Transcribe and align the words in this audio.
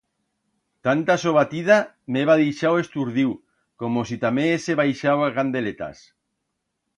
Tanta 0.85 1.17
sobatida 1.23 1.75
m'heba 2.15 2.37
dixau 2.41 2.71
esturdiu, 2.85 3.35
como 3.85 4.07
si 4.13 4.19
tamé 4.25 4.47
hese 4.55 4.79
baixau 4.81 5.23
a 5.27 5.31
candeletas. 5.37 6.03